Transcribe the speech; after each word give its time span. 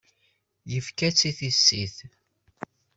Yefka-tt 0.71 1.27
i 1.29 1.31
tissit. 1.37 1.97